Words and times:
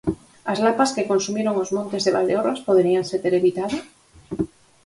As 0.51 0.59
lapas 0.65 0.93
que 0.95 1.09
consumiron 1.11 1.55
os 1.63 1.69
montes 1.75 2.03
de 2.03 2.13
Valdeorras 2.15 2.63
poderíanse 2.67 3.21
ter 3.23 3.33
evitado? 3.41 3.77